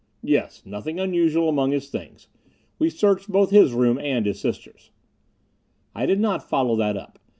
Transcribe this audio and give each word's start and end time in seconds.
"Yes. 0.23 0.63
Nothing 0.65 0.99
unusual 0.99 1.47
among 1.47 1.69
his 1.69 1.87
things. 1.89 2.27
We 2.79 2.89
searched 2.89 3.31
both 3.31 3.51
his 3.51 3.71
room 3.73 3.99
and 3.99 4.25
his 4.25 4.39
sister's." 4.39 4.89
I 5.93 6.07
did 6.07 6.19
not 6.19 6.49
follow 6.49 6.75
that 6.77 6.97
up. 6.97 7.19